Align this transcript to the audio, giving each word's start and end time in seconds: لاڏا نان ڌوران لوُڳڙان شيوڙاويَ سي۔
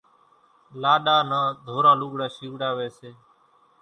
لاڏا 0.81 1.17
نان 1.29 1.45
ڌوران 1.65 1.95
لوُڳڙان 2.01 2.29
شيوڙاويَ 2.35 2.87
سي۔ 2.97 3.09